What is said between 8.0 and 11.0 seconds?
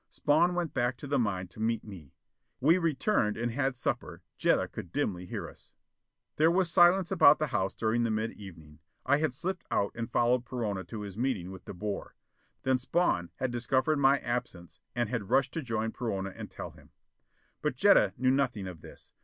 the mid evening. I had slipped out and followed Perona